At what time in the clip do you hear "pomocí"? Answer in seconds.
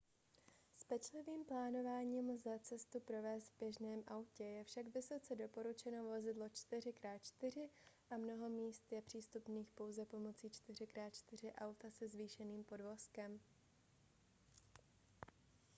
10.05-10.49